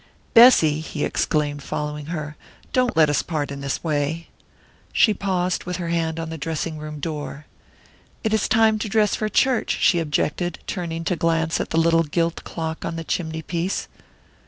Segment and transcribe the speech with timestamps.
[0.33, 2.35] "Bessy," he exclaimed, following her,
[2.73, 4.29] "don't let us part in this way"
[4.91, 7.45] She paused with her hand on her dressing room door.
[8.23, 12.01] "It is time to dress for church," she objected, turning to glance at the little
[12.01, 13.87] gilt clock on the chimney piece.